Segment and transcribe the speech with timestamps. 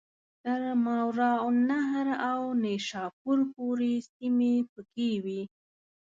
[0.43, 5.41] تر ماوراءالنهر او نیشاپور پوري سیمي پکښي وې.